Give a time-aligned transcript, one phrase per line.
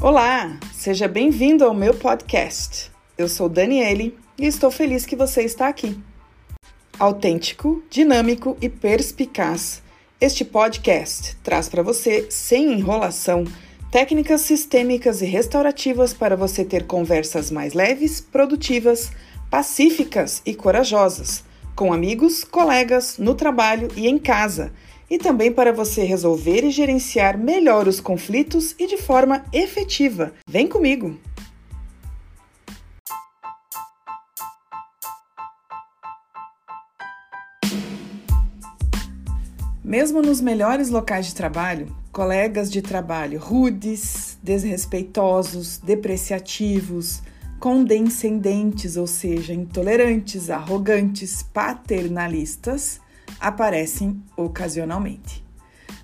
[0.00, 2.88] Olá, seja bem-vindo ao meu podcast.
[3.18, 5.98] Eu sou Daniele e estou feliz que você está aqui.
[6.96, 9.82] Autêntico, dinâmico e perspicaz,
[10.20, 13.42] este podcast traz para você, sem enrolação,
[13.90, 19.10] técnicas sistêmicas e restaurativas para você ter conversas mais leves, produtivas,
[19.50, 21.42] pacíficas e corajosas,
[21.78, 24.72] com amigos, colegas, no trabalho e em casa
[25.08, 30.32] e também para você resolver e gerenciar melhor os conflitos e de forma efetiva.
[30.44, 31.16] Vem comigo!
[39.84, 47.22] Mesmo nos melhores locais de trabalho, colegas de trabalho rudes, desrespeitosos, depreciativos,
[47.58, 53.00] condescendentes, ou seja, intolerantes, arrogantes, paternalistas,
[53.40, 55.44] aparecem ocasionalmente.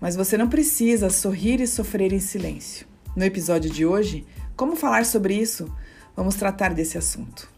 [0.00, 2.86] Mas você não precisa sorrir e sofrer em silêncio.
[3.16, 4.26] No episódio de hoje,
[4.56, 5.72] como falar sobre isso?
[6.14, 7.50] Vamos tratar desse assunto.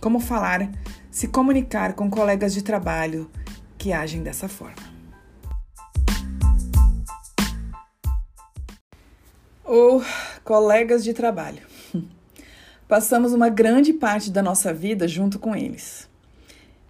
[0.00, 0.70] Como falar,
[1.10, 3.30] se comunicar com colegas de trabalho
[3.76, 4.92] que agem dessa forma.
[9.64, 10.02] Ou
[10.44, 11.71] colegas de trabalho.
[12.92, 16.06] Passamos uma grande parte da nossa vida junto com eles.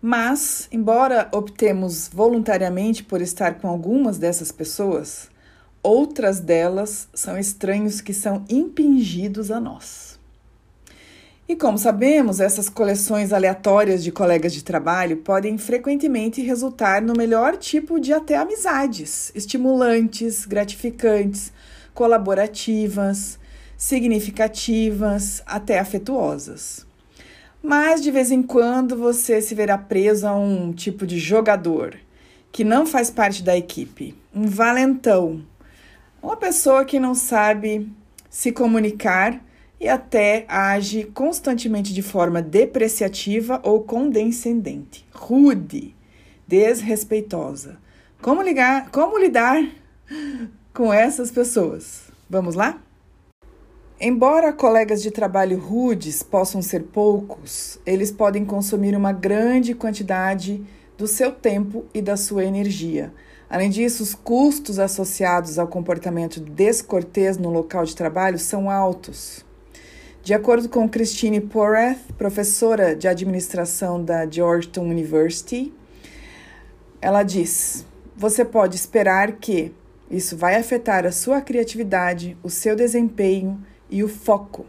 [0.00, 5.31] Mas, embora optemos voluntariamente por estar com algumas dessas pessoas,
[5.81, 10.19] outras delas são estranhos que são impingidos a nós.
[11.48, 17.56] E como sabemos, essas coleções aleatórias de colegas de trabalho podem frequentemente resultar no melhor
[17.56, 21.53] tipo de até amizades, estimulantes, gratificantes,
[21.94, 23.39] colaborativas,
[23.83, 26.86] significativas, até afetuosas
[27.62, 31.97] mas de vez em quando você se verá preso a um tipo de jogador
[32.50, 35.42] que não faz parte da equipe, um valentão,
[36.20, 37.91] uma pessoa que não sabe
[38.28, 39.41] se comunicar
[39.80, 45.94] e até age constantemente de forma depreciativa ou condescendente, rude,
[46.47, 47.78] desrespeitosa.
[48.20, 49.64] Como ligar, como lidar
[50.75, 52.03] com essas pessoas?
[52.28, 52.81] Vamos lá?
[54.04, 60.60] Embora colegas de trabalho rudes possam ser poucos, eles podem consumir uma grande quantidade
[60.98, 63.14] do seu tempo e da sua energia.
[63.48, 69.44] Além disso, os custos associados ao comportamento descortês no local de trabalho são altos.
[70.20, 75.72] De acordo com Christine Porath, professora de administração da Georgetown University,
[77.00, 77.86] ela diz:
[78.16, 79.72] Você pode esperar que
[80.10, 84.66] isso vai afetar a sua criatividade, o seu desempenho e o foco.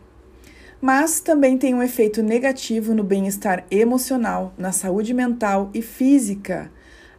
[0.80, 6.70] Mas também tem um efeito negativo no bem-estar emocional, na saúde mental e física,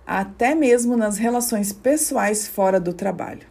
[0.07, 3.47] até mesmo nas relações pessoais fora do trabalho.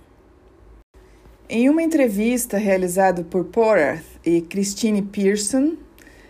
[1.49, 5.75] Em uma entrevista realizada por Porath e Christine Pearson,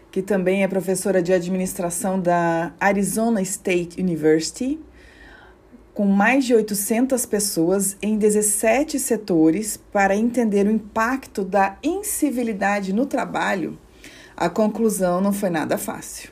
[0.10, 4.80] que também é professora de administração da Arizona State University,
[5.94, 13.06] com mais de 800 pessoas em 17 setores para entender o impacto da incivilidade no
[13.06, 13.78] trabalho,
[14.36, 16.32] a conclusão não foi nada fácil.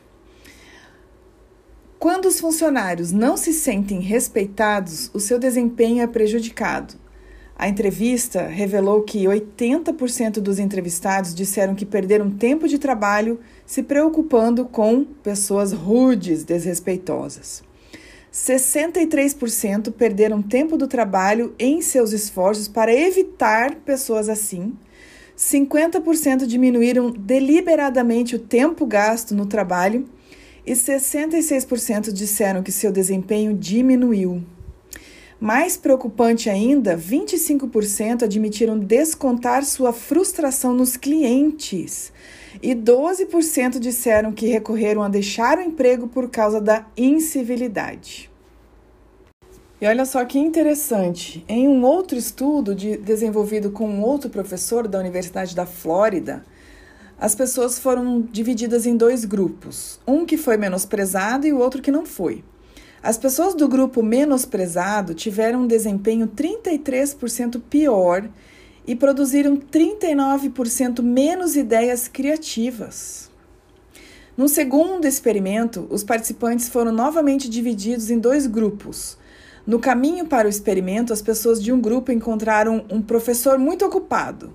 [2.00, 6.96] Quando os funcionários não se sentem respeitados, o seu desempenho é prejudicado.
[7.56, 14.66] A entrevista revelou que 80% dos entrevistados disseram que perderam tempo de trabalho se preocupando
[14.66, 17.62] com pessoas rudes, desrespeitosas.
[18.32, 24.74] 63% perderam tempo do trabalho em seus esforços para evitar pessoas assim.
[25.38, 30.08] 50% diminuíram deliberadamente o tempo gasto no trabalho
[30.66, 34.42] e 66% disseram que seu desempenho diminuiu.
[35.40, 42.14] Mais preocupante ainda, 25% admitiram descontar sua frustração nos clientes
[42.62, 48.30] e 12% disseram que recorreram a deixar o emprego por causa da incivilidade.
[49.82, 54.88] E olha só que interessante, em um outro estudo de, desenvolvido com um outro professor
[54.88, 56.46] da Universidade da Flórida,
[57.20, 61.92] as pessoas foram divididas em dois grupos, um que foi menosprezado e o outro que
[61.92, 62.44] não foi.
[63.02, 68.30] As pessoas do grupo menosprezado tiveram um desempenho 33% pior
[68.88, 73.30] e produziram 39% menos ideias criativas.
[74.36, 79.18] No segundo experimento, os participantes foram novamente divididos em dois grupos.
[79.68, 84.54] No caminho para o experimento, as pessoas de um grupo encontraram um professor muito ocupado,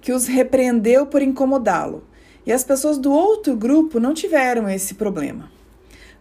[0.00, 2.04] que os repreendeu por incomodá-lo,
[2.46, 5.50] e as pessoas do outro grupo não tiveram esse problema.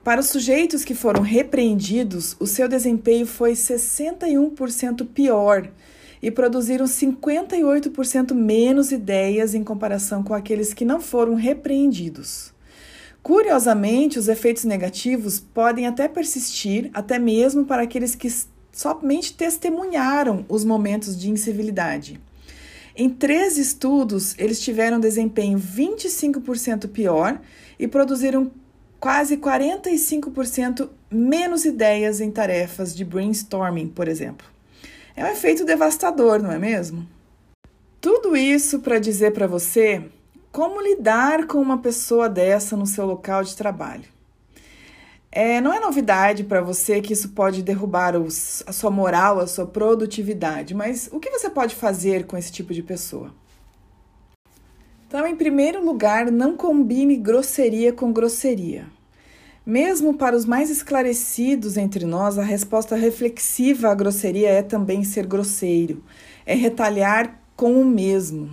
[0.03, 5.69] Para os sujeitos que foram repreendidos, o seu desempenho foi 61% pior
[6.23, 12.53] e produziram 58% menos ideias em comparação com aqueles que não foram repreendidos.
[13.21, 18.33] Curiosamente, os efeitos negativos podem até persistir, até mesmo para aqueles que
[18.71, 22.21] somente testemunharam os momentos de incivilidade.
[22.95, 27.41] Em três estudos, eles tiveram desempenho 25% pior
[27.77, 28.49] e produziram
[28.97, 34.52] quase 45% menos ideias em tarefas de brainstorming, por exemplo.
[35.15, 37.07] É um efeito devastador, não é mesmo?
[38.01, 40.03] Tudo isso para dizer para você
[40.51, 44.05] como lidar com uma pessoa dessa no seu local de trabalho.
[45.31, 49.47] É, não é novidade para você que isso pode derrubar os, a sua moral, a
[49.47, 53.33] sua produtividade, mas o que você pode fazer com esse tipo de pessoa?
[55.07, 58.85] Então, em primeiro lugar, não combine grosseria com grosseria.
[59.65, 65.25] Mesmo para os mais esclarecidos entre nós, a resposta reflexiva à grosseria é também ser
[65.25, 66.03] grosseiro,
[66.45, 68.51] é retalhar com o mesmo.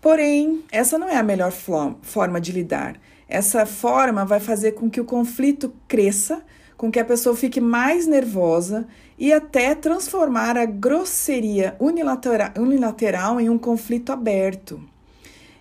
[0.00, 2.96] Porém, essa não é a melhor forma de lidar.
[3.28, 6.44] Essa forma vai fazer com que o conflito cresça,
[6.76, 8.86] com que a pessoa fique mais nervosa
[9.18, 14.80] e até transformar a grosseria unilateral, em um conflito aberto.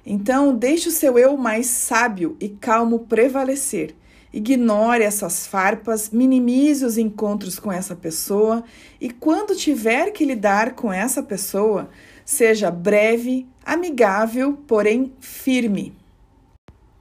[0.06, 3.96] Então, deixe o seu eu mais sábio e calmo prevalecer.
[4.34, 8.64] Ignore essas farpas, minimize os encontros com essa pessoa
[9.00, 11.90] e, quando tiver que lidar com essa pessoa,
[12.24, 15.94] seja breve, amigável, porém firme.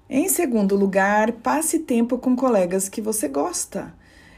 [0.09, 3.95] Em segundo lugar, passe tempo com colegas que você gosta.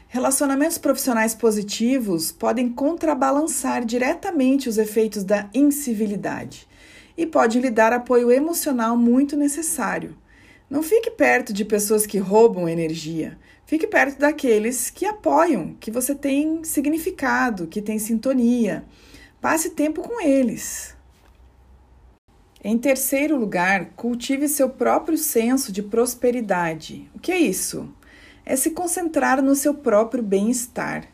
[0.07, 6.67] Relacionamentos profissionais positivos podem contrabalançar diretamente os efeitos da incivilidade
[7.17, 10.15] e pode lhe dar apoio emocional muito necessário.
[10.73, 13.37] Não fique perto de pessoas que roubam energia.
[13.63, 18.83] Fique perto daqueles que apoiam, que você tem significado, que tem sintonia.
[19.39, 20.95] Passe tempo com eles.
[22.63, 27.07] Em terceiro lugar, cultive seu próprio senso de prosperidade.
[27.13, 27.87] O que é isso?
[28.43, 31.07] É se concentrar no seu próprio bem-estar.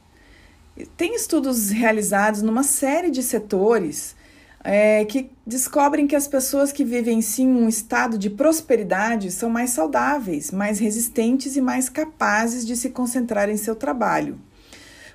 [0.96, 4.16] Tem estudos realizados numa série de setores
[4.64, 9.72] é, que descobrem que as pessoas que vivem sim um estado de prosperidade são mais
[9.72, 14.40] saudáveis, mais resistentes e mais capazes de se concentrar em seu trabalho.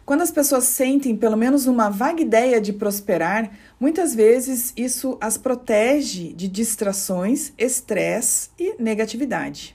[0.05, 3.51] Quando as pessoas sentem pelo menos uma vaga ideia de prosperar,
[3.81, 9.75] muitas vezes isso as protege de distrações, estresse e negatividade.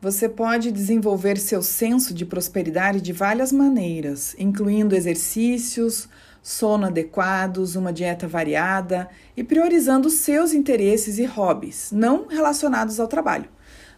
[0.00, 6.08] Você pode desenvolver seu senso de prosperidade de várias maneiras, incluindo exercícios,
[6.46, 13.48] sono adequados, uma dieta variada e priorizando seus interesses e hobbies, não relacionados ao trabalho.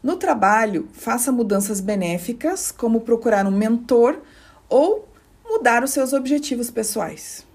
[0.03, 4.23] No trabalho, faça mudanças benéficas, como procurar um mentor
[4.67, 5.06] ou
[5.45, 7.47] mudar os seus objetivos pessoais.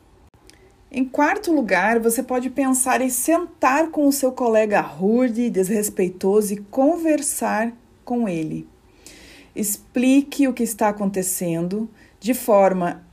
[0.92, 6.58] Em quarto lugar, você pode pensar em sentar com o seu colega rude, desrespeitoso e
[6.58, 7.74] conversar
[8.06, 8.70] com ele.
[9.56, 11.90] Explique o que está acontecendo
[12.20, 13.04] de forma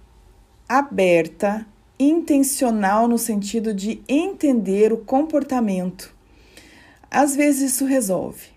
[0.68, 1.66] aberta,
[2.00, 6.14] intencional no sentido de entender o comportamento.
[7.10, 8.48] Às vezes isso resolve.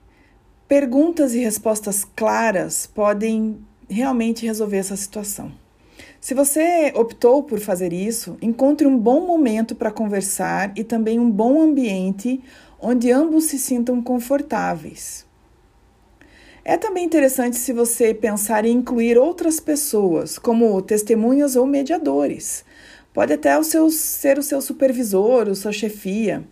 [0.68, 3.60] Perguntas e respostas claras podem
[3.90, 5.52] realmente resolver essa situação.
[6.22, 11.30] Se você optou por fazer isso, encontre um bom momento para conversar e também um
[11.30, 12.42] bom ambiente
[12.80, 15.26] onde ambos se sintam confortáveis.
[16.66, 22.64] É também interessante se você pensar em incluir outras pessoas, como testemunhas ou mediadores.
[23.14, 26.44] Pode até o seu, ser o seu supervisor, o sua chefia.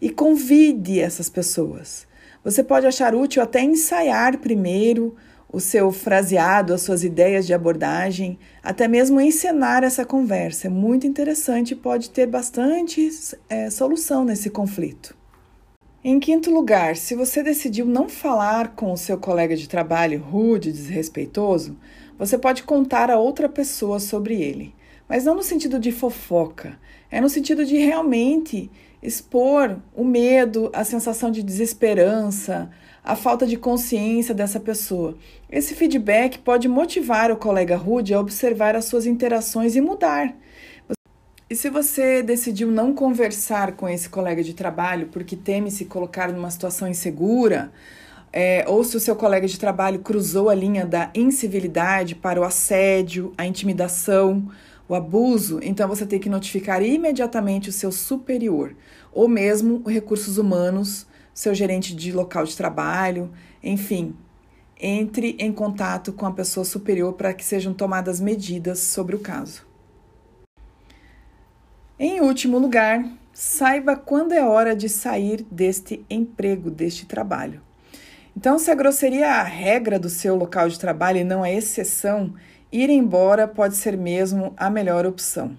[0.00, 2.06] E convide essas pessoas.
[2.42, 5.14] Você pode achar útil até ensaiar primeiro
[5.50, 10.66] o seu fraseado, as suas ideias de abordagem, até mesmo encenar essa conversa.
[10.66, 13.08] É muito interessante e pode ter bastante
[13.48, 15.16] é, solução nesse conflito.
[16.04, 20.70] Em quinto lugar, se você decidiu não falar com o seu colega de trabalho rude,
[20.70, 21.76] desrespeitoso,
[22.18, 24.74] você pode contar a outra pessoa sobre ele,
[25.08, 26.78] mas não no sentido de fofoca,
[27.10, 28.70] é no sentido de realmente
[29.02, 32.70] expor o medo, a sensação de desesperança,
[33.02, 35.16] a falta de consciência dessa pessoa.
[35.50, 40.34] Esse feedback pode motivar o colega rude a observar as suas interações e mudar.
[41.50, 46.30] E se você decidiu não conversar com esse colega de trabalho porque teme se colocar
[46.30, 47.72] numa situação insegura,
[48.30, 52.44] é, ou se o seu colega de trabalho cruzou a linha da incivilidade para o
[52.44, 54.50] assédio, a intimidação,
[54.88, 58.74] o abuso, então você tem que notificar imediatamente o seu superior,
[59.12, 63.30] ou mesmo os recursos humanos, seu gerente de local de trabalho,
[63.62, 64.16] enfim,
[64.80, 69.66] entre em contato com a pessoa superior para que sejam tomadas medidas sobre o caso.
[71.98, 77.60] Em último lugar, saiba quando é hora de sair deste emprego, deste trabalho.
[78.36, 81.50] Então, se a grosseria é a regra do seu local de trabalho e não a
[81.50, 82.34] exceção,
[82.72, 85.56] ir embora pode ser mesmo a melhor opção.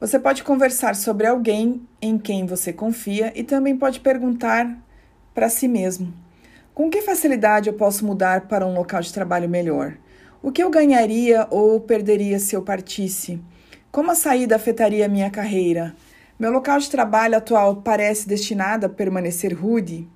[0.00, 4.76] Você pode conversar sobre alguém em quem você confia e também pode perguntar
[5.32, 6.12] para si mesmo:
[6.74, 9.96] com que facilidade eu posso mudar para um local de trabalho melhor?
[10.42, 13.40] O que eu ganharia ou perderia se eu partisse?
[13.90, 15.94] Como a saída afetaria minha carreira?
[16.38, 20.08] Meu local de trabalho atual parece destinado a permanecer rude?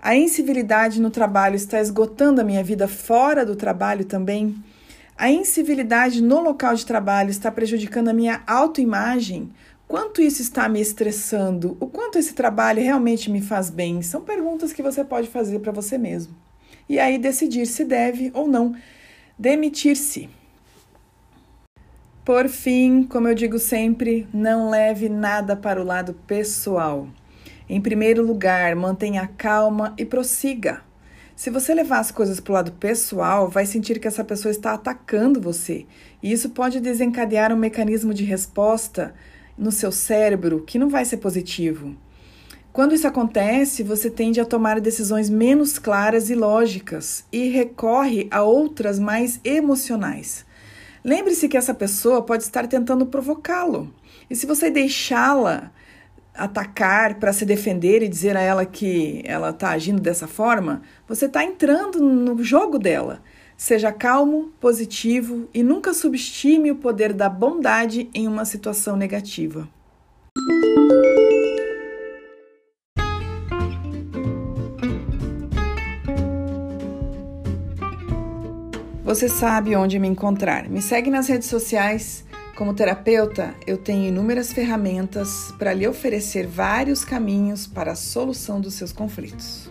[0.00, 4.54] A incivilidade no trabalho está esgotando a minha vida fora do trabalho também?
[5.16, 9.52] A incivilidade no local de trabalho está prejudicando a minha autoimagem?
[9.86, 11.76] Quanto isso está me estressando?
[11.78, 14.02] O quanto esse trabalho realmente me faz bem?
[14.02, 16.34] São perguntas que você pode fazer para você mesmo.
[16.88, 18.74] E aí decidir se deve ou não
[19.38, 20.28] demitir-se.
[22.24, 27.06] Por fim, como eu digo sempre, não leve nada para o lado pessoal.
[27.68, 30.82] Em primeiro lugar, mantenha calma e prossiga.
[31.36, 34.74] Se você levar as coisas para o lado pessoal, vai sentir que essa pessoa está
[34.74, 35.84] atacando você.
[36.22, 39.12] E isso pode desencadear um mecanismo de resposta
[39.58, 41.96] no seu cérebro que não vai ser positivo.
[42.72, 48.42] Quando isso acontece, você tende a tomar decisões menos claras e lógicas e recorre a
[48.42, 50.46] outras mais emocionais.
[51.04, 53.92] Lembre-se que essa pessoa pode estar tentando provocá-lo.
[54.30, 55.72] E se você deixá-la
[56.34, 61.26] atacar para se defender e dizer a ela que ela está agindo dessa forma, você
[61.26, 63.22] está entrando no jogo dela.
[63.56, 69.68] Seja calmo, positivo e nunca subestime o poder da bondade em uma situação negativa.
[79.04, 80.68] Você sabe onde me encontrar.
[80.68, 82.23] Me segue nas redes sociais
[82.54, 88.74] como terapeuta, eu tenho inúmeras ferramentas para lhe oferecer vários caminhos para a solução dos
[88.74, 89.63] seus conflitos.